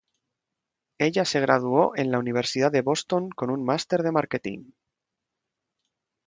Ella 0.97 1.25
se 1.25 1.39
graduó 1.41 1.95
en 1.95 2.09
la 2.09 2.17
universidad 2.17 2.71
de 2.71 2.81
Boston 2.81 3.29
con 3.29 3.51
un 3.51 3.63
master 3.63 4.01
de 4.01 4.11
marketing. 4.11 4.61